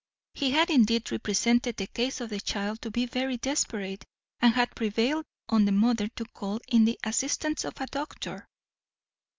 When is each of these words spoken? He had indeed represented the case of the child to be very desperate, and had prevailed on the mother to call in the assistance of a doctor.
He 0.33 0.49
had 0.49 0.71
indeed 0.71 1.11
represented 1.11 1.77
the 1.77 1.85
case 1.85 2.21
of 2.21 2.31
the 2.31 2.39
child 2.41 2.81
to 2.81 2.89
be 2.89 3.05
very 3.05 3.37
desperate, 3.37 4.03
and 4.39 4.55
had 4.55 4.75
prevailed 4.75 5.25
on 5.47 5.65
the 5.65 5.71
mother 5.71 6.07
to 6.07 6.25
call 6.25 6.59
in 6.67 6.85
the 6.85 6.97
assistance 7.03 7.65
of 7.65 7.79
a 7.79 7.85
doctor. 7.85 8.47